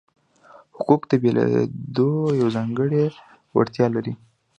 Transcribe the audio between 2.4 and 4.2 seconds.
ځانګړې وړتیا لري.